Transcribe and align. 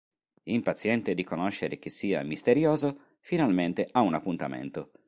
Impaziente 0.45 1.13
di 1.13 1.23
conoscere 1.23 1.77
chi 1.77 1.91
sia 1.91 2.23
"misterioso", 2.23 3.09
finalmente 3.19 3.87
ha 3.91 4.01
un 4.01 4.15
appuntamento. 4.15 4.89